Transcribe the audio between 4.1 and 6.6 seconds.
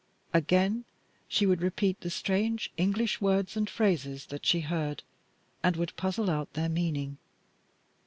that she heard, and would puzzle out